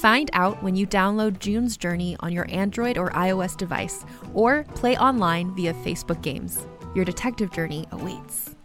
[0.00, 4.96] Find out when you download June's Journey on your Android or iOS device, or play
[4.96, 6.66] online via Facebook Games.
[6.94, 8.56] Your detective journey awaits.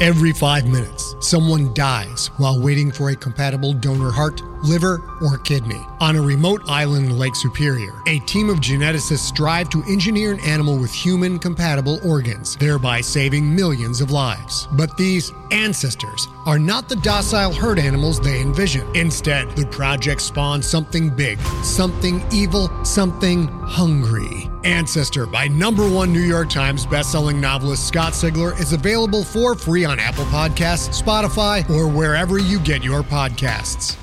[0.00, 5.80] Every five minutes, someone dies while waiting for a compatible donor heart, liver, or kidney.
[6.00, 10.40] On a remote island in Lake Superior, a team of geneticists strive to engineer an
[10.40, 14.68] animal with human compatible organs, thereby saving millions of lives.
[14.72, 18.86] But these ancestors are not the docile herd animals they envision.
[18.96, 24.50] Instead, the project spawns something big, something evil, something hungry.
[24.64, 29.84] Ancestor by number one New York Times bestselling novelist Scott Sigler is available for free
[29.84, 33.96] on Apple Podcasts, Spotify, or wherever you get your podcasts.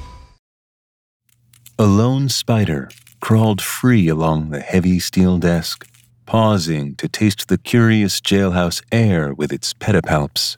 [1.83, 2.87] A lone spider
[3.19, 5.85] crawled free along the heavy steel desk,
[6.25, 10.55] pausing to taste the curious jailhouse air with its pedipalps.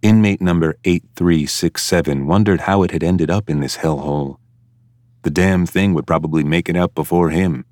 [0.00, 4.36] Inmate number 8367 wondered how it had ended up in this hellhole.
[5.22, 7.64] The damn thing would probably make it out before him.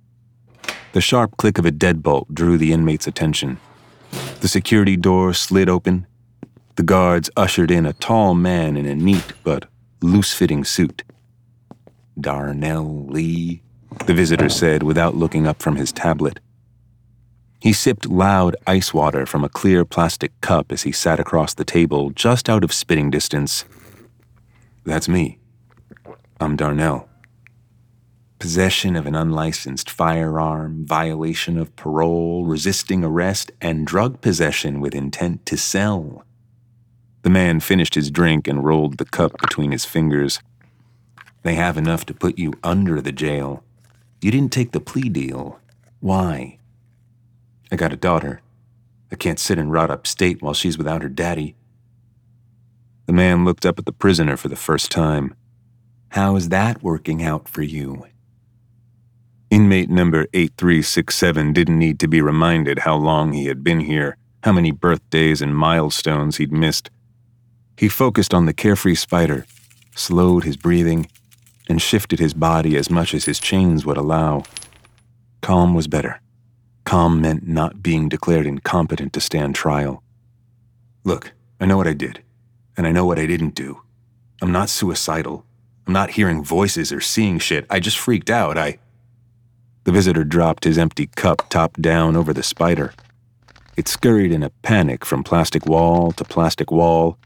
[0.92, 3.60] The sharp click of a deadbolt drew the inmate's attention.
[4.40, 6.04] The security door slid open.
[6.74, 9.66] The guards ushered in a tall man in a neat but
[10.02, 11.04] loose fitting suit.
[12.18, 13.62] Darnell Lee,
[14.06, 16.40] the visitor said without looking up from his tablet.
[17.60, 21.64] He sipped loud ice water from a clear plastic cup as he sat across the
[21.64, 23.66] table just out of spitting distance.
[24.84, 25.38] That's me.
[26.40, 27.06] I'm Darnell.
[28.38, 35.44] Possession of an unlicensed firearm, violation of parole, resisting arrest, and drug possession with intent
[35.44, 36.24] to sell.
[37.22, 40.40] The man finished his drink and rolled the cup between his fingers.
[41.42, 43.64] They have enough to put you under the jail.
[44.20, 45.58] You didn't take the plea deal.
[46.00, 46.58] Why?
[47.72, 48.42] I got a daughter.
[49.10, 51.56] I can't sit and rot upstate while she's without her daddy.
[53.06, 55.34] The man looked up at the prisoner for the first time.
[56.10, 58.06] How is that working out for you?
[59.50, 64.52] Inmate number 8367 didn't need to be reminded how long he had been here, how
[64.52, 66.90] many birthdays and milestones he'd missed.
[67.76, 69.46] He focused on the carefree spider,
[69.96, 71.08] slowed his breathing,
[71.70, 74.42] and shifted his body as much as his chains would allow.
[75.40, 76.20] Calm was better.
[76.84, 80.02] Calm meant not being declared incompetent to stand trial.
[81.04, 82.22] Look, I know what I did,
[82.76, 83.82] and I know what I didn't do.
[84.42, 85.44] I'm not suicidal.
[85.86, 87.66] I'm not hearing voices or seeing shit.
[87.70, 88.58] I just freaked out.
[88.58, 88.78] I.
[89.84, 92.92] The visitor dropped his empty cup top down over the spider.
[93.76, 97.16] It scurried in a panic from plastic wall to plastic wall.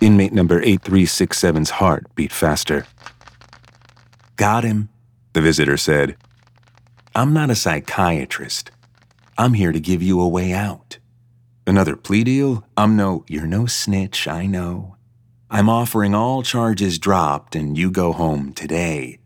[0.00, 2.86] Inmate number eight three six 8367's heart beat faster.
[4.36, 4.90] Got him,
[5.32, 6.16] the visitor said.
[7.14, 8.70] I'm not a psychiatrist.
[9.38, 10.98] I'm here to give you a way out.
[11.66, 12.64] Another plea deal?
[12.76, 14.96] I'm no, you're no snitch, I know.
[15.50, 19.18] I'm offering all charges dropped and you go home today.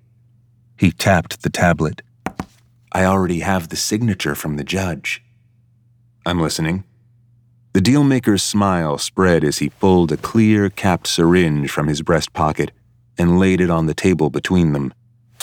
[0.77, 2.03] He tapped the tablet.
[2.93, 5.23] I already have the signature from the judge.
[6.25, 6.85] I'm listening.
[7.73, 12.71] The dealmaker's smile spread as he pulled a clear capped syringe from his breast pocket
[13.19, 14.93] and laid it on the table between them.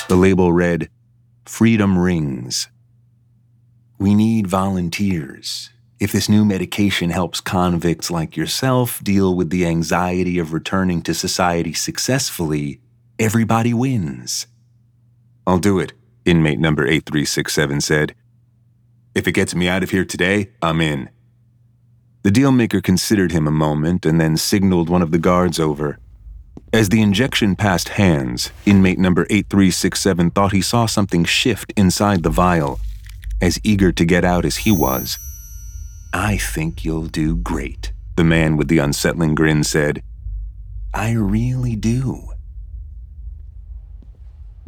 [0.06, 0.90] The label read,
[1.46, 2.70] Freedom Rings.
[4.00, 5.70] We need volunteers.
[6.00, 11.14] If this new medication helps convicts like yourself deal with the anxiety of returning to
[11.14, 12.80] society successfully,
[13.20, 14.48] everybody wins.
[15.46, 15.92] I'll do it,
[16.24, 18.16] inmate number 8367 said.
[19.14, 21.10] If it gets me out of here today, I'm in.
[22.24, 26.00] The dealmaker considered him a moment and then signaled one of the guards over.
[26.74, 32.30] As the injection passed hands, inmate number 8367 thought he saw something shift inside the
[32.30, 32.80] vial,
[33.42, 35.18] as eager to get out as he was.
[36.14, 40.02] I think you'll do great, the man with the unsettling grin said.
[40.94, 42.32] I really do.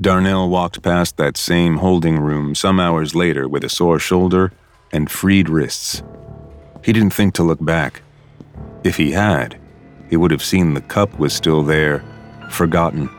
[0.02, 4.54] Darnell walked past that same holding room some hours later with a sore shoulder
[4.92, 6.02] and freed wrists.
[6.84, 8.02] He didn't think to look back.
[8.84, 9.60] If he had,
[10.10, 12.04] he would have seen the cup was still there,
[12.50, 13.10] forgotten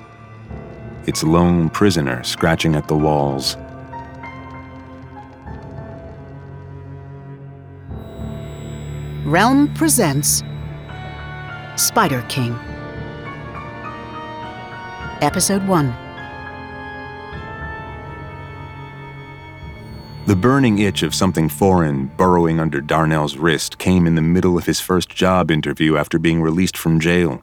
[1.07, 3.57] its lone prisoner scratching at the walls.
[9.25, 10.43] Realm presents
[11.77, 12.55] Spider King.
[15.23, 15.95] Episode 1
[20.31, 24.65] The burning itch of something foreign burrowing under Darnell's wrist came in the middle of
[24.65, 27.43] his first job interview after being released from jail.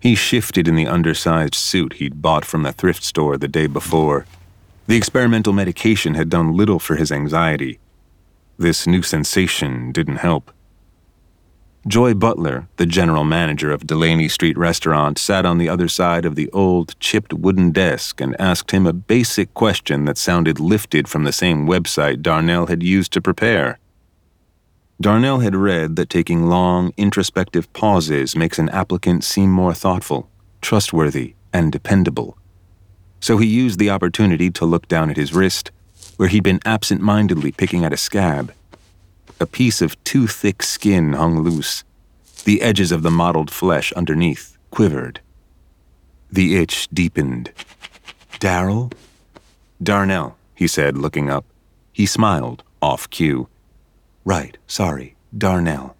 [0.00, 4.24] He shifted in the undersized suit he'd bought from the thrift store the day before.
[4.86, 7.80] The experimental medication had done little for his anxiety.
[8.56, 10.50] This new sensation didn't help.
[11.86, 16.34] Joy Butler, the general manager of Delaney Street Restaurant, sat on the other side of
[16.34, 21.24] the old, chipped wooden desk and asked him a basic question that sounded lifted from
[21.24, 23.78] the same website Darnell had used to prepare.
[25.00, 30.28] Darnell had read that taking long, introspective pauses makes an applicant seem more thoughtful,
[30.60, 32.36] trustworthy, and dependable.
[33.20, 35.70] So he used the opportunity to look down at his wrist,
[36.18, 38.52] where he'd been absent mindedly picking at a scab
[39.40, 41.82] a piece of too thick skin hung loose.
[42.44, 45.20] The edges of the mottled flesh underneath quivered.
[46.30, 47.50] The itch deepened.
[48.38, 48.92] Darrell?
[49.82, 51.46] Darnell, he said, looking up.
[51.92, 53.48] He smiled, off cue.
[54.24, 55.96] Right, sorry, Darnell.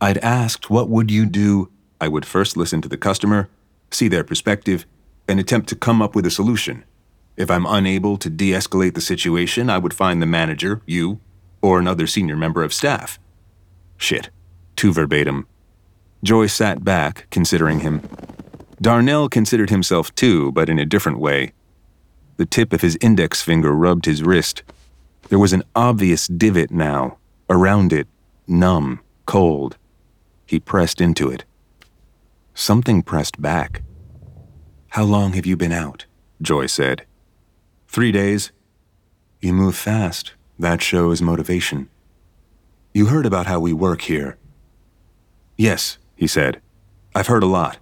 [0.00, 1.70] I'd asked what would you do?
[2.00, 3.48] I would first listen to the customer,
[3.90, 4.86] see their perspective,
[5.26, 6.84] and attempt to come up with a solution.
[7.36, 11.20] If I'm unable to de escalate the situation, I would find the manager, you,
[11.62, 13.18] or another senior member of staff.
[13.96, 14.30] Shit.
[14.76, 15.46] Too verbatim.
[16.22, 18.02] Joy sat back, considering him.
[18.80, 21.52] Darnell considered himself too, but in a different way.
[22.36, 24.62] The tip of his index finger rubbed his wrist.
[25.28, 27.18] There was an obvious divot now,
[27.50, 28.08] around it,
[28.46, 29.76] numb, cold.
[30.46, 31.44] He pressed into it.
[32.54, 33.82] Something pressed back.
[34.88, 36.06] How long have you been out?
[36.42, 37.04] Joy said.
[37.86, 38.50] Three days.
[39.40, 41.88] You move fast, that shows motivation.
[42.92, 44.36] You heard about how we work here.
[45.56, 46.60] Yes, he said.
[47.14, 47.78] I've heard a lot.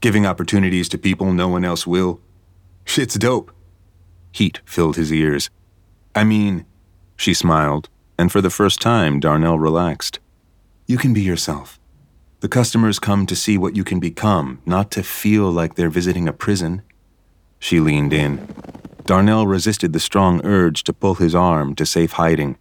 [0.00, 2.20] Giving opportunities to people no one else will.
[2.84, 3.52] Shit's dope.
[4.32, 5.50] Heat filled his ears.
[6.14, 6.66] I mean,
[7.16, 10.18] she smiled, and for the first time, Darnell relaxed.
[10.86, 11.78] You can be yourself.
[12.40, 16.26] The customers come to see what you can become, not to feel like they're visiting
[16.26, 16.82] a prison.
[17.60, 18.48] She leaned in.
[19.10, 22.56] Darnell resisted the strong urge to pull his arm to safe hiding.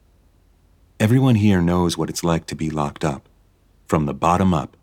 [1.00, 3.30] Everyone here knows what it's like to be locked up,
[3.86, 4.76] from the bottom up.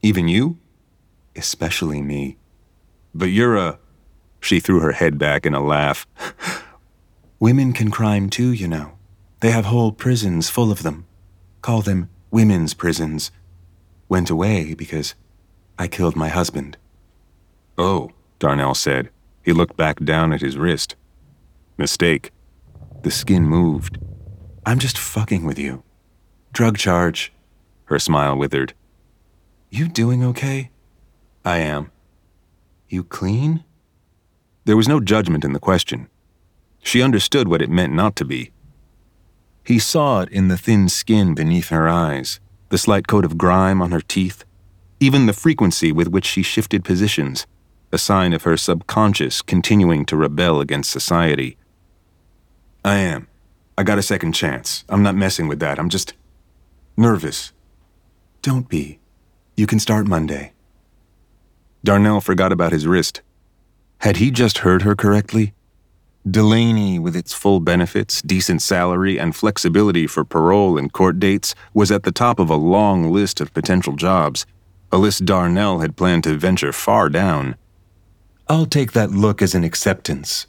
[0.00, 0.56] Even you?
[1.36, 2.38] Especially me.
[3.14, 3.78] But you're a.
[4.40, 6.06] She threw her head back in a laugh.
[7.38, 8.92] Women can crime too, you know.
[9.40, 11.04] They have whole prisons full of them.
[11.60, 13.30] Call them women's prisons.
[14.08, 15.14] Went away because
[15.78, 16.78] I killed my husband.
[17.76, 19.10] Oh, Darnell said.
[19.46, 20.96] He looked back down at his wrist.
[21.78, 22.32] Mistake.
[23.02, 23.96] The skin moved.
[24.66, 25.84] I'm just fucking with you.
[26.52, 27.32] Drug charge.
[27.84, 28.74] Her smile withered.
[29.70, 30.70] You doing okay?
[31.44, 31.92] I am.
[32.88, 33.62] You clean?
[34.64, 36.08] There was no judgment in the question.
[36.82, 38.50] She understood what it meant not to be.
[39.64, 43.80] He saw it in the thin skin beneath her eyes, the slight coat of grime
[43.80, 44.44] on her teeth,
[44.98, 47.46] even the frequency with which she shifted positions
[47.96, 51.56] a sign of her subconscious continuing to rebel against society.
[52.84, 53.26] I am.
[53.78, 54.84] I got a second chance.
[54.90, 55.78] I'm not messing with that.
[55.78, 56.12] I'm just
[56.94, 57.54] nervous.
[58.42, 58.98] Don't be.
[59.56, 60.52] You can start Monday.
[61.84, 63.22] Darnell forgot about his wrist.
[64.00, 65.54] Had he just heard her correctly?
[66.30, 71.90] Delaney, with its full benefits, decent salary, and flexibility for parole and court dates, was
[71.90, 74.44] at the top of a long list of potential jobs,
[74.92, 77.56] a list Darnell had planned to venture far down.
[78.48, 80.46] I'll take that look as an acceptance.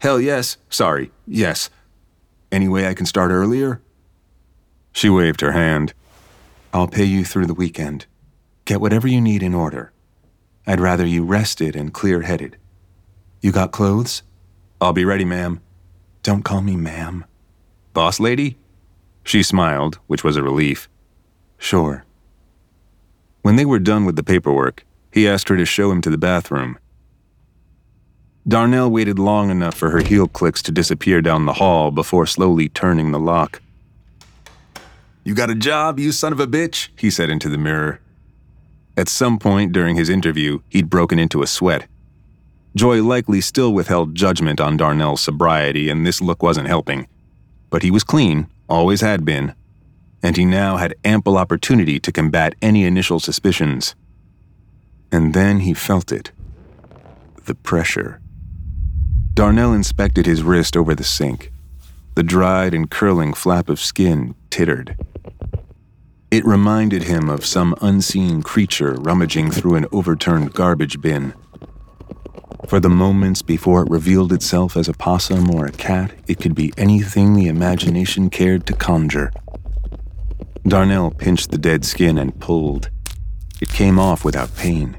[0.00, 0.58] Hell yes.
[0.68, 1.10] Sorry.
[1.26, 1.70] Yes.
[2.52, 3.80] Any way I can start earlier?
[4.92, 5.94] She waved her hand.
[6.72, 8.06] I'll pay you through the weekend.
[8.66, 9.92] Get whatever you need in order.
[10.66, 12.58] I'd rather you rested and clear headed.
[13.40, 14.22] You got clothes?
[14.80, 15.60] I'll be ready, ma'am.
[16.22, 17.24] Don't call me ma'am.
[17.94, 18.58] Boss lady?
[19.24, 20.88] She smiled, which was a relief.
[21.56, 22.04] Sure.
[23.40, 26.18] When they were done with the paperwork, he asked her to show him to the
[26.18, 26.78] bathroom.
[28.48, 32.70] Darnell waited long enough for her heel clicks to disappear down the hall before slowly
[32.70, 33.60] turning the lock.
[35.22, 38.00] You got a job, you son of a bitch, he said into the mirror.
[38.96, 41.86] At some point during his interview, he'd broken into a sweat.
[42.74, 47.06] Joy likely still withheld judgment on Darnell's sobriety, and this look wasn't helping.
[47.68, 49.54] But he was clean, always had been,
[50.22, 53.94] and he now had ample opportunity to combat any initial suspicions.
[55.12, 56.32] And then he felt it
[57.44, 58.20] the pressure.
[59.38, 61.52] Darnell inspected his wrist over the sink.
[62.16, 64.96] The dried and curling flap of skin tittered.
[66.32, 71.34] It reminded him of some unseen creature rummaging through an overturned garbage bin.
[72.66, 76.56] For the moments before it revealed itself as a possum or a cat, it could
[76.56, 79.30] be anything the imagination cared to conjure.
[80.66, 82.90] Darnell pinched the dead skin and pulled.
[83.60, 84.98] It came off without pain.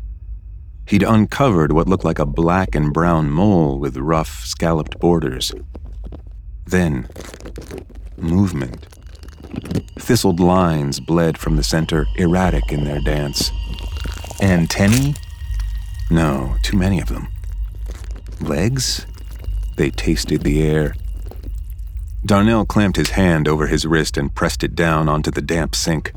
[0.89, 5.53] He'd uncovered what looked like a black and brown mole with rough, scalloped borders.
[6.65, 7.07] Then,
[8.17, 8.87] movement.
[9.99, 13.51] Thistled lines bled from the center, erratic in their dance.
[14.41, 15.13] Antennae?
[16.09, 17.27] No, too many of them.
[18.41, 19.05] Legs?
[19.75, 20.95] They tasted the air.
[22.25, 26.13] Darnell clamped his hand over his wrist and pressed it down onto the damp sink.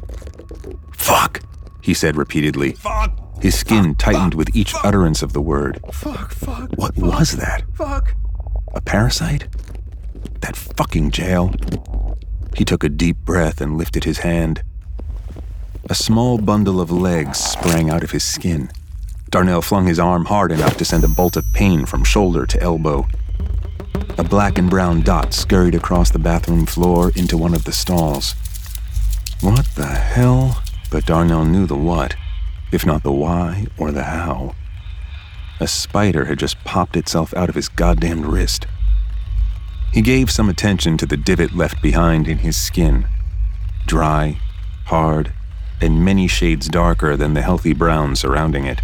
[0.92, 1.42] Fuck,
[1.82, 2.72] he said repeatedly.
[2.72, 3.21] Fuck!
[3.42, 5.80] His skin tightened with each utterance of the word.
[5.92, 6.70] Fuck, fuck.
[6.76, 7.64] What was that?
[7.74, 8.14] Fuck.
[8.72, 9.48] A parasite?
[10.42, 11.52] That fucking jail?
[12.54, 14.62] He took a deep breath and lifted his hand.
[15.90, 18.70] A small bundle of legs sprang out of his skin.
[19.28, 22.62] Darnell flung his arm hard enough to send a bolt of pain from shoulder to
[22.62, 23.08] elbow.
[24.18, 28.36] A black and brown dot scurried across the bathroom floor into one of the stalls.
[29.40, 30.62] What the hell?
[30.92, 32.14] But Darnell knew the what,
[32.72, 34.54] if not the why or the how.
[35.60, 38.66] A spider had just popped itself out of his goddamned wrist.
[39.92, 43.06] He gave some attention to the divot left behind in his skin.
[43.86, 44.38] Dry,
[44.86, 45.32] hard,
[45.80, 48.80] and many shades darker than the healthy brown surrounding it.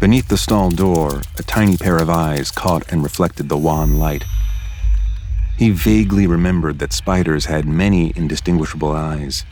[0.00, 4.24] Beneath the stall door, a tiny pair of eyes caught and reflected the wan light.
[5.56, 9.44] He vaguely remembered that spiders had many indistinguishable eyes.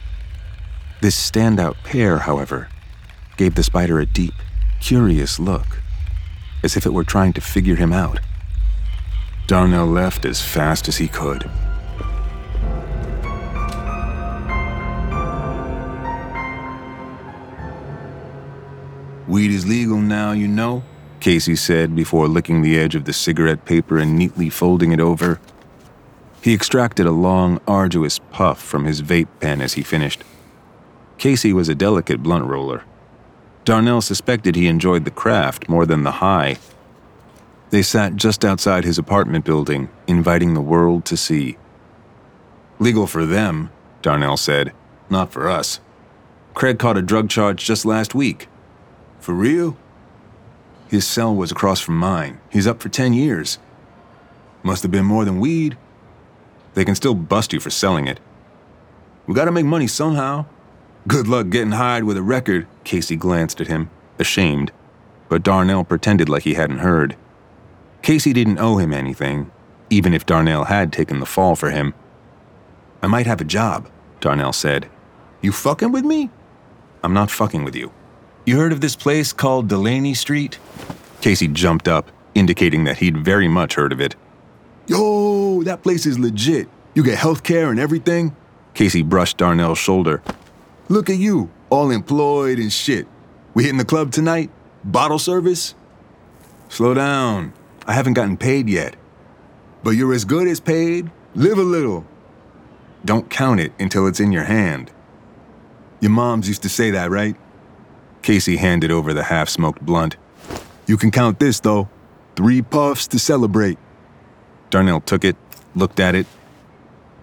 [1.00, 2.68] This standout pair, however,
[3.36, 4.34] gave the spider a deep,
[4.80, 5.80] curious look,
[6.62, 8.20] as if it were trying to figure him out.
[9.46, 11.50] Darnell left as fast as he could.
[19.28, 20.82] Weed is legal now, you know,
[21.20, 25.40] Casey said before licking the edge of the cigarette paper and neatly folding it over.
[26.42, 30.24] He extracted a long, arduous puff from his vape pen as he finished.
[31.18, 32.82] Casey was a delicate blunt roller.
[33.64, 36.58] Darnell suspected he enjoyed the craft more than the high.
[37.70, 41.56] They sat just outside his apartment building, inviting the world to see.
[42.78, 43.70] Legal for them,
[44.02, 44.72] Darnell said,
[45.08, 45.80] not for us.
[46.54, 48.48] Craig caught a drug charge just last week.
[49.20, 49.76] For real?
[50.88, 52.40] His cell was across from mine.
[52.50, 53.58] He's up for 10 years.
[54.62, 55.78] Must have been more than weed.
[56.74, 58.20] They can still bust you for selling it.
[59.26, 60.46] We gotta make money somehow.
[61.08, 63.90] Good luck getting hired with a record, Casey glanced at him,
[64.20, 64.70] ashamed.
[65.28, 67.16] But Darnell pretended like he hadn't heard.
[68.02, 69.50] Casey didn't owe him anything,
[69.90, 71.92] even if Darnell had taken the fall for him.
[73.02, 73.88] I might have a job,
[74.20, 74.88] Darnell said.
[75.40, 76.30] You fucking with me?
[77.02, 77.92] I'm not fucking with you.
[78.46, 80.58] You heard of this place called Delaney Street?
[81.20, 84.14] Casey jumped up, indicating that he'd very much heard of it.
[84.86, 86.68] Yo, that place is legit.
[86.94, 88.36] You get health care and everything?
[88.74, 90.22] Casey brushed Darnell's shoulder.
[90.92, 93.06] Look at you, all employed and shit.
[93.54, 94.50] We hitting the club tonight?
[94.84, 95.74] Bottle service?
[96.68, 97.54] Slow down.
[97.86, 98.96] I haven't gotten paid yet.
[99.82, 101.10] But you're as good as paid.
[101.34, 102.04] Live a little.
[103.06, 104.90] Don't count it until it's in your hand.
[106.00, 107.36] Your moms used to say that, right?
[108.20, 110.18] Casey handed over the half smoked blunt.
[110.86, 111.88] You can count this, though.
[112.36, 113.78] Three puffs to celebrate.
[114.68, 115.36] Darnell took it,
[115.74, 116.26] looked at it.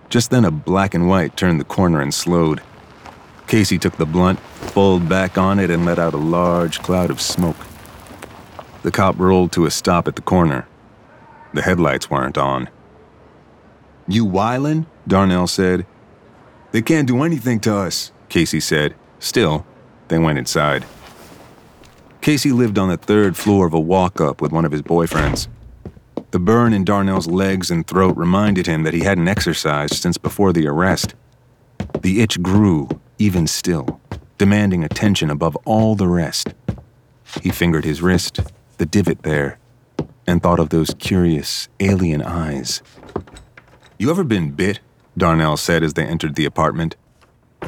[0.10, 2.64] Just then, a black and white turned the corner and slowed.
[3.50, 4.40] Casey took the blunt,
[4.74, 7.58] pulled back on it, and let out a large cloud of smoke.
[8.84, 10.68] The cop rolled to a stop at the corner.
[11.56, 12.70] The headlights weren't on.
[14.08, 14.86] You wildin'?
[15.08, 15.88] Darnell said.
[16.72, 18.94] They can't do anything to us, Casey said.
[19.18, 19.66] Still,
[20.10, 20.86] they went inside.
[22.22, 25.48] Casey lived on the third floor of a walk up with one of his boyfriends.
[26.30, 30.54] The burn in Darnell's legs and throat reminded him that he hadn't exercised since before
[30.54, 31.16] the arrest.
[32.02, 32.88] The itch grew,
[33.20, 34.00] even still,
[34.38, 36.54] demanding attention above all the rest.
[37.42, 38.40] He fingered his wrist,
[38.78, 39.60] the divot there,
[40.26, 42.82] and thought of those curious, alien eyes.
[43.98, 44.80] You ever been bit?
[45.18, 46.96] Darnell said as they entered the apartment.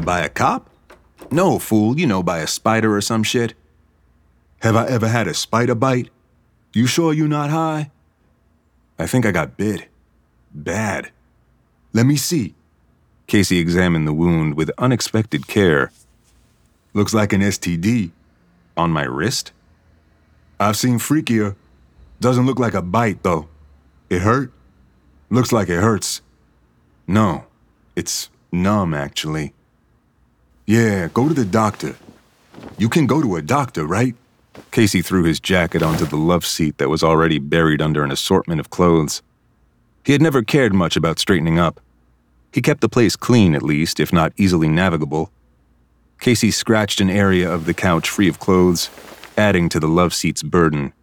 [0.04, 0.70] By a cop?
[1.30, 3.54] No, fool, you know, by a spider or some shit.
[4.60, 6.10] Have I ever had a spider bite?
[6.74, 7.92] You sure you're not high?
[8.98, 9.88] I think I got bit.
[10.54, 11.12] Bad.
[11.94, 12.56] Let me see.
[13.32, 15.90] Casey examined the wound with unexpected care.
[16.94, 18.12] Looks like an STD.
[18.76, 19.54] On my wrist?
[20.60, 21.56] I've seen freakier.
[22.20, 23.48] Doesn't look like a bite, though.
[24.10, 24.52] It hurt?
[25.30, 26.22] Looks like it hurts.
[27.08, 27.46] No,
[27.96, 29.54] it's numb, actually.
[30.66, 31.96] Yeah, go to the doctor.
[32.78, 34.14] You can go to a doctor, right?
[34.72, 38.60] Casey threw his jacket onto the love seat that was already buried under an assortment
[38.60, 39.22] of clothes.
[40.04, 41.80] He had never cared much about straightening up.
[42.52, 45.32] He kept the place clean, at least, if not easily navigable.
[46.20, 48.90] Casey scratched an area of the couch free of clothes,
[49.38, 50.94] adding to the love seat's burden.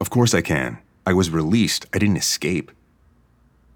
[0.00, 0.78] Of course I can.
[1.06, 1.86] I was released.
[1.94, 2.70] I didn't escape.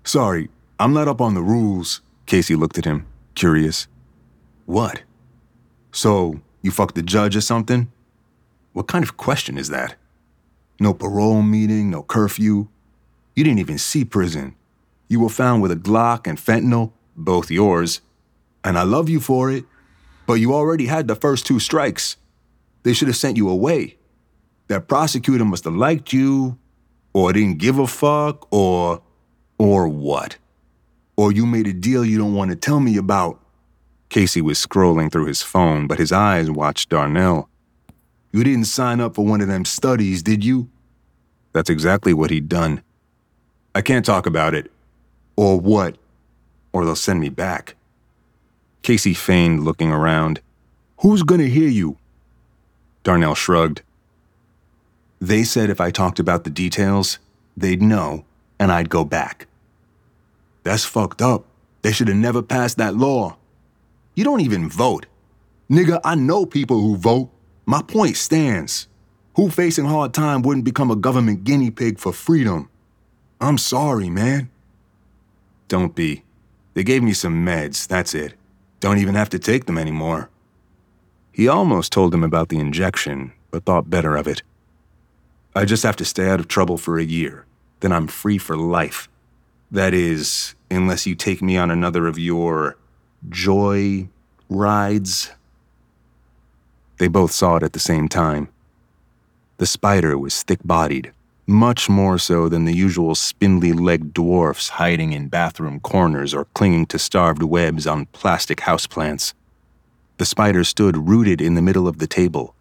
[0.04, 0.48] Sorry,
[0.78, 2.00] I'm not up on the rules.
[2.26, 3.88] Casey looked at him, curious.
[4.66, 5.02] What?
[5.92, 7.90] So, you fucked the judge or something?
[8.72, 9.96] What kind of question is that?
[10.78, 12.68] No parole meeting, no curfew.
[13.34, 14.54] You didn't even see prison.
[15.10, 18.00] You were found with a Glock and fentanyl, both yours.
[18.62, 19.64] And I love you for it,
[20.24, 22.16] but you already had the first two strikes.
[22.84, 23.96] They should have sent you away.
[24.68, 26.58] That prosecutor must have liked you,
[27.12, 29.02] or didn't give a fuck, or.
[29.58, 30.38] or what?
[31.16, 33.40] Or you made a deal you don't want to tell me about.
[34.10, 37.48] Casey was scrolling through his phone, but his eyes watched Darnell.
[38.32, 40.70] You didn't sign up for one of them studies, did you?
[41.52, 42.82] That's exactly what he'd done.
[43.74, 44.70] I can't talk about it.
[45.36, 45.96] Or what?
[46.72, 47.76] Or they'll send me back.
[48.82, 50.40] Casey feigned looking around.
[51.00, 51.96] Who's gonna hear you?
[53.02, 53.82] Darnell shrugged.
[55.20, 57.18] They said if I talked about the details,
[57.56, 58.24] they'd know,
[58.58, 59.46] and I'd go back.
[60.62, 61.44] That's fucked up.
[61.82, 63.36] They should have never passed that law.
[64.14, 65.06] You don't even vote.
[65.70, 67.30] Nigga, I know people who vote.
[67.64, 68.88] My point stands.
[69.36, 72.68] Who facing hard time wouldn't become a government guinea pig for freedom?
[73.40, 74.50] I'm sorry, man.
[75.70, 76.24] Don't be.
[76.74, 78.34] They gave me some meds, that's it.
[78.80, 80.28] Don't even have to take them anymore.
[81.30, 84.42] He almost told him about the injection, but thought better of it.
[85.54, 87.46] I just have to stay out of trouble for a year.
[87.78, 89.08] Then I'm free for life.
[89.70, 92.76] That is, unless you take me on another of your
[93.28, 94.08] joy
[94.48, 95.30] rides.
[96.98, 98.48] They both saw it at the same time.
[99.58, 101.12] The spider was thick bodied,
[101.50, 106.86] much more so than the usual spindly legged dwarfs hiding in bathroom corners or clinging
[106.86, 109.34] to starved webs on plastic houseplants.
[110.18, 112.54] The spider stood rooted in the middle of the table.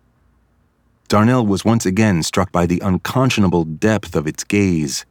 [1.08, 5.06] Darnell was once again struck by the unconscionable depth of its gaze.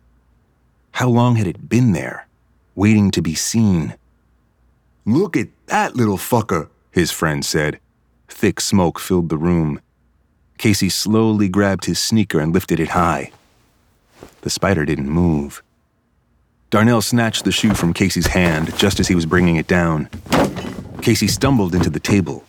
[0.93, 2.27] How long had it been there,
[2.75, 3.95] waiting to be seen?
[5.05, 7.81] Look at that little fucker, his friend said.
[8.29, 9.81] Thick smoke filled the room.
[10.59, 13.31] Casey slowly grabbed his sneaker and lifted it high.
[14.43, 15.63] The spider didn't move.
[16.71, 20.09] Darnell snatched the shoe from Casey's hand just as he was bringing it down.
[21.01, 22.45] Casey stumbled into the table.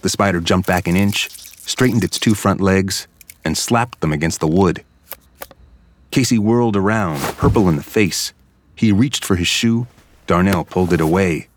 [0.00, 3.06] The spider jumped back an inch, straightened its two front legs,
[3.44, 4.84] and slapped them against the wood.
[6.10, 8.32] Casey whirled around, purple in the face.
[8.74, 9.86] He reached for his shoe.
[10.26, 11.48] Darnell pulled it away.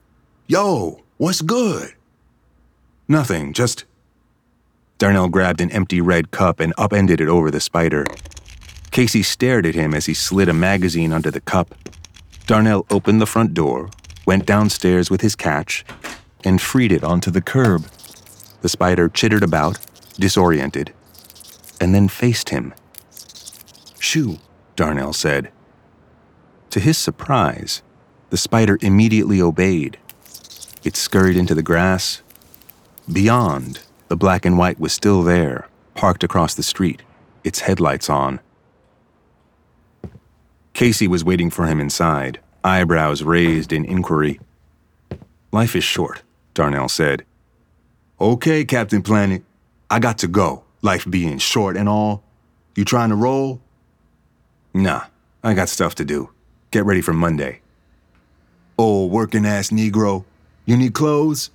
[0.47, 1.93] Yo, what's good?
[3.07, 3.85] Nothing, just.
[4.97, 8.05] Darnell grabbed an empty red cup and upended it over the spider.
[8.95, 11.75] Casey stared at him as he slid a magazine under the cup.
[12.47, 13.89] Darnell opened the front door,
[14.25, 15.83] went downstairs with his catch,
[16.45, 17.83] and freed it onto the curb.
[18.61, 19.79] The spider chittered about,
[20.17, 20.93] disoriented,
[21.81, 22.73] and then faced him.
[23.99, 24.39] Shoo,
[24.77, 25.51] Darnell said.
[26.69, 27.81] To his surprise,
[28.29, 29.97] the spider immediately obeyed.
[30.85, 32.21] It scurried into the grass.
[33.11, 37.01] Beyond, the black and white was still there, parked across the street,
[37.43, 38.39] its headlights on.
[40.75, 44.41] Casey was waiting for him inside, eyebrows raised in inquiry.
[45.53, 46.21] Life is short,
[46.53, 47.25] Darnell said.
[48.19, 49.41] Okay, Captain Planet.
[49.89, 52.23] I got to go, life being short and all.
[52.75, 53.61] You trying to roll?
[54.73, 55.05] Nah,
[55.41, 56.31] I got stuff to do.
[56.71, 57.61] Get ready for Monday.
[58.77, 60.25] Oh, working ass Negro.
[60.65, 61.51] You need clothes?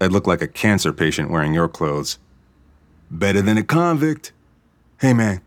[0.00, 2.18] I'd look like a cancer patient wearing your clothes.
[3.10, 4.32] Better than a convict.
[5.02, 5.42] Hey, man,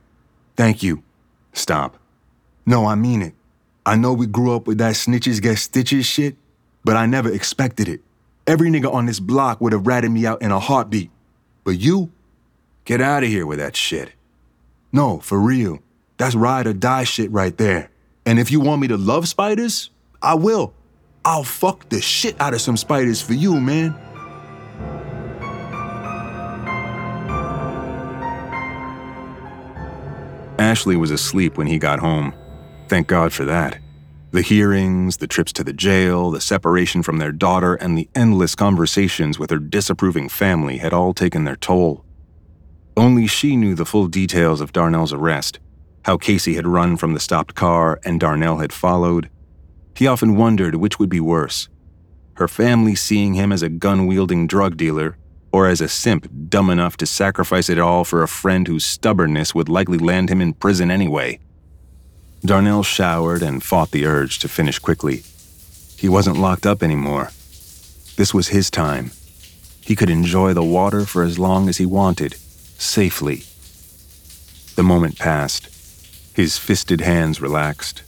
[0.56, 1.02] thank you.
[1.52, 1.99] Stop.
[2.65, 3.34] No, I mean it.
[3.86, 6.36] I know we grew up with that snitches get stitches shit,
[6.84, 8.02] but I never expected it.
[8.45, 11.12] Every nigga on this block would have ratted me out in a heartbeat.
[11.63, 12.12] But you?
[12.86, 14.12] Get out of here with that shit.
[14.91, 15.80] No, for real.
[16.17, 17.89] That's ride or die shit right there.
[18.26, 19.89] And if you want me to love spiders,
[20.22, 20.74] I will.
[21.24, 23.95] I'll fuck the shit out of some spiders for you, man.
[30.60, 32.34] Ashley was asleep when he got home.
[32.89, 33.78] Thank God for that.
[34.32, 38.56] The hearings, the trips to the jail, the separation from their daughter, and the endless
[38.56, 42.04] conversations with her disapproving family had all taken their toll.
[42.97, 45.60] Only she knew the full details of Darnell's arrest,
[46.06, 49.30] how Casey had run from the stopped car and Darnell had followed.
[49.95, 51.69] He often wondered which would be worse
[52.39, 55.17] her family seeing him as a gun wielding drug dealer,
[55.52, 59.54] or as a simp dumb enough to sacrifice it all for a friend whose stubbornness
[59.54, 61.38] would likely land him in prison anyway.
[62.43, 65.23] Darnell showered and fought the urge to finish quickly.
[65.97, 67.32] He wasn't locked up anymore.
[68.15, 69.12] This was his time.
[69.82, 72.36] He could enjoy the water for as long as he wanted,
[72.78, 73.43] safely.
[74.75, 75.67] The moment passed.
[76.34, 78.04] His fisted hands relaxed.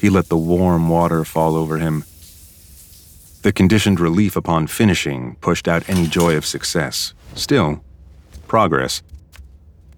[0.00, 2.04] He let the warm water fall over him.
[3.42, 7.14] The conditioned relief upon finishing pushed out any joy of success.
[7.34, 7.84] Still,
[8.48, 9.02] progress.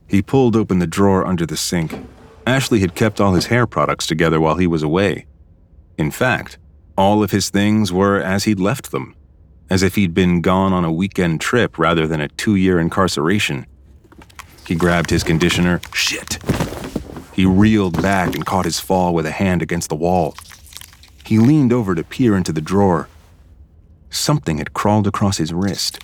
[0.06, 1.94] He pulled open the drawer under the sink.
[2.50, 5.24] Ashley had kept all his hair products together while he was away.
[5.96, 6.58] In fact,
[6.98, 9.14] all of his things were as he'd left them,
[9.70, 13.66] as if he'd been gone on a weekend trip rather than a two year incarceration.
[14.66, 15.80] He grabbed his conditioner.
[15.94, 16.38] Shit!
[17.32, 20.34] He reeled back and caught his fall with a hand against the wall.
[21.24, 23.08] He leaned over to peer into the drawer.
[24.10, 26.00] Something had crawled across his wrist.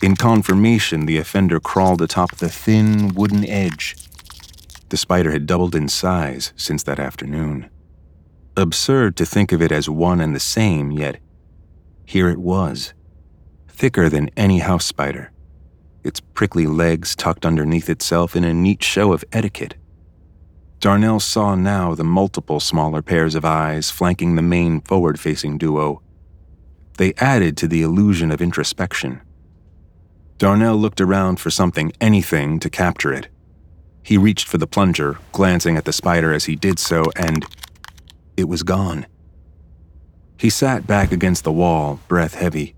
[0.00, 3.96] In confirmation, the offender crawled atop the thin wooden edge.
[4.92, 7.70] The spider had doubled in size since that afternoon.
[8.58, 11.16] Absurd to think of it as one and the same, yet
[12.04, 12.92] here it was,
[13.68, 15.32] thicker than any house spider,
[16.04, 19.76] its prickly legs tucked underneath itself in a neat show of etiquette.
[20.78, 26.02] Darnell saw now the multiple smaller pairs of eyes flanking the main forward facing duo
[26.98, 29.22] they added to the illusion of introspection.
[30.36, 33.28] Darnell looked around for something, anything, to capture it.
[34.02, 37.46] He reached for the plunger, glancing at the spider as he did so, and
[38.36, 39.06] it was gone.
[40.36, 42.74] He sat back against the wall, breath heavy.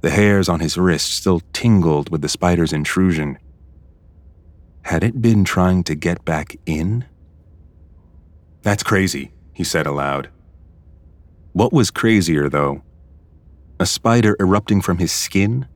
[0.00, 3.38] The hairs on his wrist still tingled with the spider's intrusion.
[4.82, 7.04] Had it been trying to get back in?
[8.62, 10.30] That's crazy, he said aloud.
[11.52, 12.82] What was crazier, though,
[13.78, 15.66] a spider erupting from his skin?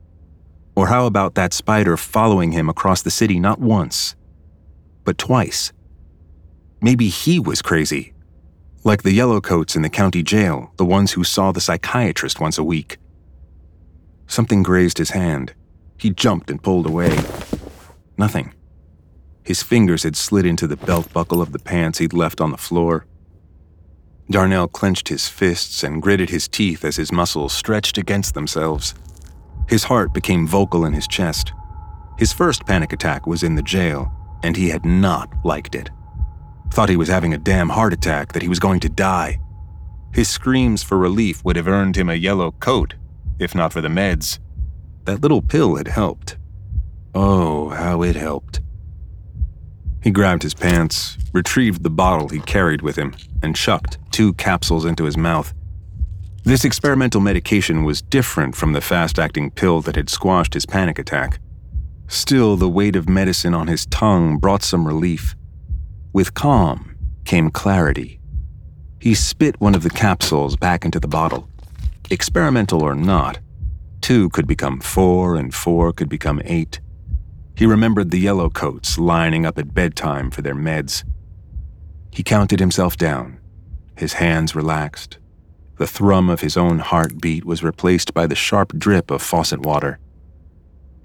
[0.75, 4.15] Or how about that spider following him across the city not once,
[5.05, 5.71] but twice?
[6.81, 8.13] Maybe he was crazy.
[8.83, 12.63] Like the yellowcoats in the county jail, the ones who saw the psychiatrist once a
[12.63, 12.97] week.
[14.27, 15.53] Something grazed his hand.
[15.97, 17.17] He jumped and pulled away.
[18.17, 18.53] Nothing.
[19.43, 22.57] His fingers had slid into the belt buckle of the pants he'd left on the
[22.57, 23.05] floor.
[24.29, 28.95] Darnell clenched his fists and gritted his teeth as his muscles stretched against themselves.
[29.69, 31.53] His heart became vocal in his chest.
[32.17, 34.11] His first panic attack was in the jail,
[34.45, 35.89] and he had not liked it.
[36.71, 39.39] Thought he was having a damn heart attack, that he was going to die.
[40.13, 42.93] His screams for relief would have earned him a yellow coat,
[43.39, 44.39] if not for the meds.
[45.05, 46.37] That little pill had helped.
[47.13, 48.61] Oh, how it helped.
[50.03, 54.85] He grabbed his pants, retrieved the bottle he carried with him, and chucked two capsules
[54.85, 55.53] into his mouth.
[56.43, 60.99] This experimental medication was different from the fast acting pill that had squashed his panic
[60.99, 61.39] attack.
[62.07, 65.35] Still, the weight of medicine on his tongue brought some relief.
[66.13, 68.19] With calm came clarity.
[68.99, 71.49] He spit one of the capsules back into the bottle.
[72.09, 73.39] Experimental or not,
[74.01, 76.79] two could become four and four could become eight.
[77.55, 81.03] He remembered the yellow coats lining up at bedtime for their meds.
[82.11, 83.39] He counted himself down.
[83.97, 85.17] His hands relaxed.
[85.77, 89.99] The thrum of his own heartbeat was replaced by the sharp drip of faucet water.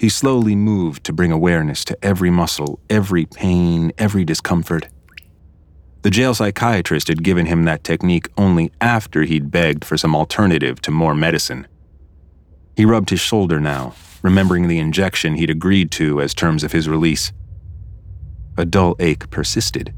[0.01, 4.89] He slowly moved to bring awareness to every muscle, every pain, every discomfort.
[6.01, 10.81] The jail psychiatrist had given him that technique only after he'd begged for some alternative
[10.83, 11.67] to more medicine.
[12.77, 16.89] He rubbed his shoulder now, remembering the injection he'd agreed to as terms of his
[16.89, 17.31] release.
[18.57, 19.93] A dull ache persisted.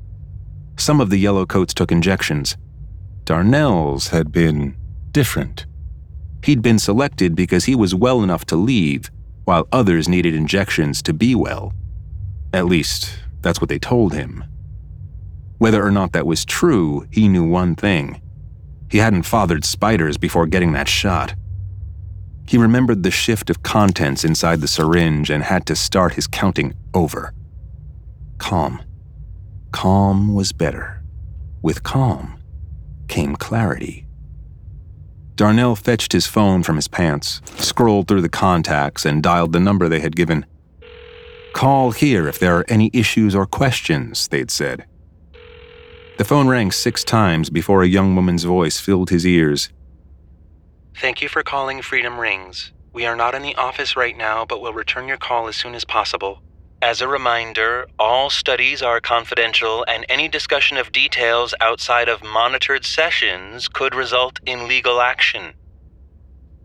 [0.77, 2.57] Some of the yellow coats took injections.
[3.23, 4.75] Darnell's had been
[5.13, 5.67] different.
[6.43, 9.09] He'd been selected because he was well enough to leave,
[9.45, 11.73] while others needed injections to be well.
[12.53, 14.45] At least, that's what they told him.
[15.59, 18.21] Whether or not that was true, he knew one thing.
[18.91, 21.35] He hadn't fathered spiders before getting that shot.
[22.47, 26.75] He remembered the shift of contents inside the syringe and had to start his counting
[26.93, 27.33] over.
[28.39, 28.83] Calm.
[29.71, 31.03] Calm was better.
[31.63, 32.39] With calm
[33.09, 34.07] came clarity.
[35.43, 39.89] Darnell fetched his phone from his pants, scrolled through the contacts, and dialed the number
[39.89, 40.47] they had given.
[41.53, 44.87] Call here if there are any issues or questions, they'd said.
[46.17, 49.71] The phone rang six times before a young woman's voice filled his ears.
[50.99, 52.71] Thank you for calling Freedom Rings.
[52.93, 55.75] We are not in the office right now, but will return your call as soon
[55.75, 56.41] as possible.
[56.83, 62.85] As a reminder, all studies are confidential and any discussion of details outside of monitored
[62.85, 65.55] sessions could result in legal action.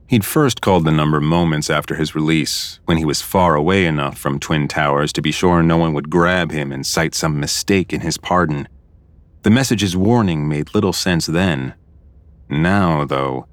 [0.08, 4.18] He'd first called the number moments after his release, when he was far away enough
[4.18, 7.94] from Twin Towers to be sure no one would grab him and cite some mistake
[7.94, 8.68] in his pardon.
[9.44, 11.76] The message's warning made little sense then.
[12.50, 13.46] Now, though,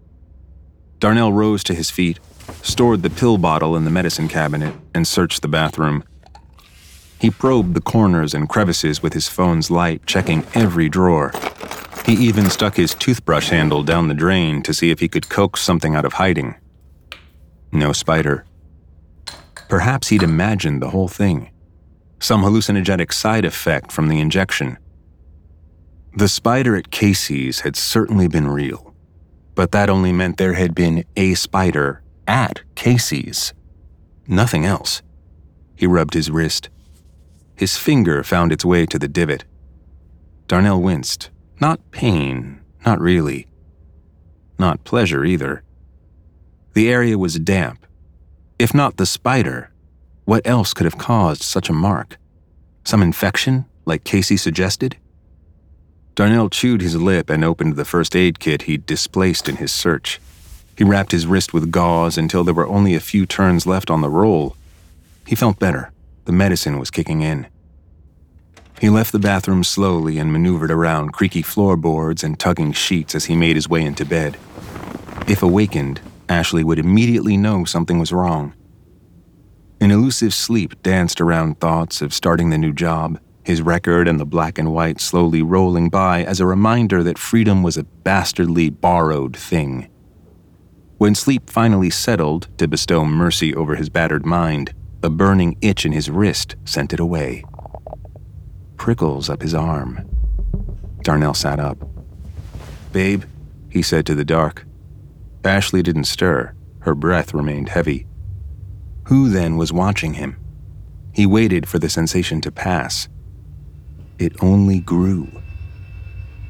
[0.99, 2.21] Darnell rose to his feet,
[2.63, 6.05] stored the pill bottle in the medicine cabinet, and searched the bathroom.
[7.25, 11.33] He probed the corners and crevices with his phone's light, checking every drawer.
[12.05, 15.63] He even stuck his toothbrush handle down the drain to see if he could coax
[15.63, 16.55] something out of hiding.
[17.73, 18.45] No spider.
[19.71, 21.51] Perhaps he'd imagined the whole thing.
[22.21, 24.77] Some hallucinogenic side effect from the injection.
[26.15, 28.95] The spider at Casey's had certainly been real,
[29.55, 33.55] but that only meant there had been a spider at Casey's.
[34.29, 35.01] Nothing else.
[35.75, 36.69] He rubbed his wrist.
[37.57, 39.45] His finger found its way to the divot.
[40.49, 41.31] Darnell winced.
[41.61, 43.47] Not pain, not really.
[44.59, 45.63] Not pleasure either.
[46.75, 47.87] The area was damp.
[48.59, 49.71] If not the spider,
[50.25, 52.19] what else could have caused such a mark?
[52.85, 54.97] Some infection, like Casey suggested?
[56.15, 60.21] Darnell chewed his lip and opened the first aid kit he'd displaced in his search.
[60.77, 64.01] He wrapped his wrist with gauze until there were only a few turns left on
[64.01, 64.57] the roll.
[65.27, 65.93] He felt better.
[66.25, 67.47] The medicine was kicking in.
[68.81, 73.37] He left the bathroom slowly and maneuvered around creaky floorboards and tugging sheets as he
[73.37, 74.39] made his way into bed.
[75.29, 78.55] If awakened, Ashley would immediately know something was wrong.
[79.81, 84.25] An elusive sleep danced around thoughts of starting the new job, his record and the
[84.25, 89.37] black and white slowly rolling by as a reminder that freedom was a bastardly borrowed
[89.37, 89.89] thing.
[90.97, 94.73] When sleep finally settled to bestow mercy over his battered mind,
[95.05, 97.45] a burning itch in his wrist sent it away.
[98.79, 100.01] Prickles up his arm.
[101.03, 101.77] Darnell sat up.
[102.91, 103.25] Babe,
[103.69, 104.65] he said to the dark.
[105.45, 106.55] Ashley didn't stir.
[106.81, 108.07] Her breath remained heavy.
[109.09, 110.39] Who then was watching him?
[111.13, 113.07] He waited for the sensation to pass.
[114.19, 115.29] It only grew.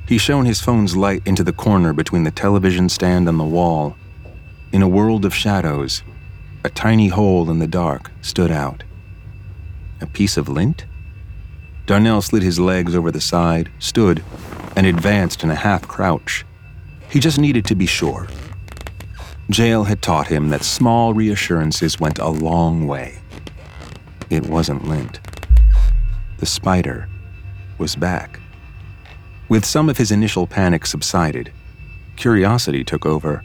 [0.06, 3.96] He shone his phone's light into the corner between the television stand and the wall.
[4.72, 6.04] In a world of shadows,
[6.64, 8.82] a tiny hole in the dark stood out.
[10.00, 10.86] A piece of lint?
[11.84, 14.24] Darnell slid his legs over the side, stood,
[14.74, 16.46] and advanced in a half crouch.
[17.10, 18.26] He just needed to be sure.
[19.50, 23.20] Jail had taught him that small reassurances went a long way.
[24.30, 25.20] It wasn't lint.
[26.38, 27.10] The spider
[27.76, 28.40] was back.
[29.50, 31.52] With some of his initial panic subsided,
[32.16, 33.44] curiosity took over.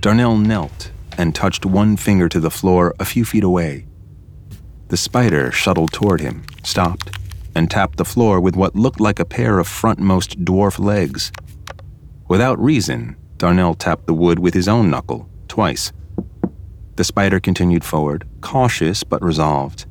[0.00, 3.86] Darnell knelt and touched one finger to the floor a few feet away.
[4.88, 7.18] The spider shuttled toward him, stopped,
[7.54, 11.32] and tapped the floor with what looked like a pair of frontmost dwarf legs.
[12.28, 15.92] Without reason, Darnell tapped the wood with his own knuckle, twice.
[16.96, 19.86] The spider continued forward, cautious but resolved,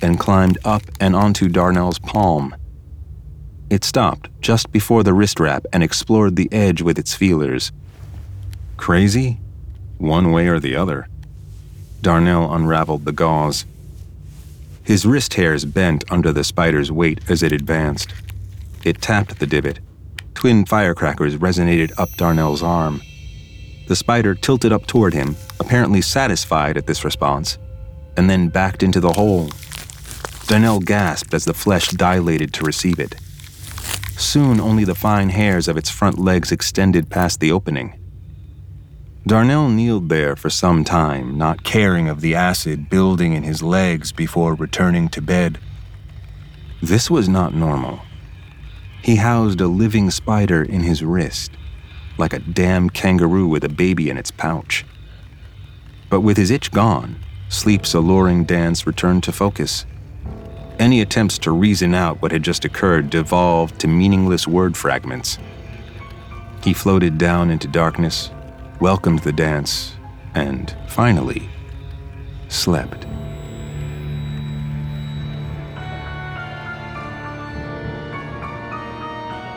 [0.00, 2.54] then climbed up and onto Darnell's palm.
[3.70, 7.72] It stopped just before the wrist wrap and explored the edge with its feelers.
[8.76, 9.40] Crazy?
[9.98, 11.08] One way or the other.
[12.02, 13.64] Darnell unraveled the gauze.
[14.82, 18.14] His wrist hairs bent under the spider's weight as it advanced.
[18.84, 19.80] It tapped the divot.
[20.34, 23.02] Twin firecrackers resonated up Darnell's arm.
[23.88, 27.58] The spider tilted up toward him, apparently satisfied at this response,
[28.16, 29.50] and then backed into the hole.
[30.46, 33.16] Darnell gasped as the flesh dilated to receive it.
[34.16, 37.98] Soon, only the fine hairs of its front legs extended past the opening.
[39.26, 44.12] Darnell kneeled there for some time, not caring of the acid building in his legs
[44.12, 45.58] before returning to bed.
[46.80, 48.02] This was not normal.
[49.02, 51.50] He housed a living spider in his wrist,
[52.18, 54.84] like a damn kangaroo with a baby in its pouch.
[56.08, 57.16] But with his itch gone,
[57.48, 59.86] sleep's alluring dance returned to focus.
[60.78, 65.36] Any attempts to reason out what had just occurred devolved to meaningless word fragments.
[66.62, 68.30] He floated down into darkness,
[68.80, 69.96] welcomed the dance,
[70.34, 71.48] and finally
[72.48, 73.06] slept.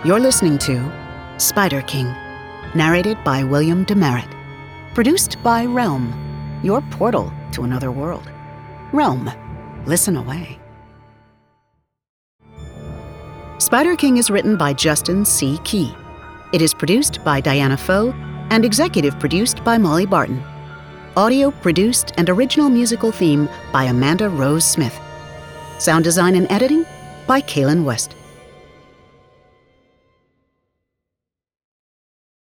[0.05, 0.91] You're listening to
[1.37, 2.07] Spider King,
[2.73, 4.33] narrated by William DeMeritt,
[4.93, 6.13] produced by Realm,
[6.63, 8.29] your portal to another world.
[8.93, 9.29] Realm,
[9.85, 10.57] listen away.
[13.57, 15.59] Spider King is written by Justin C.
[15.65, 15.93] Key.
[16.53, 18.13] It is produced by Diana Foe
[18.49, 20.43] and executive produced by Molly Barton.
[21.17, 24.97] Audio produced and original musical theme by Amanda Rose Smith.
[25.79, 26.85] Sound design and editing
[27.27, 28.15] by Kalen West.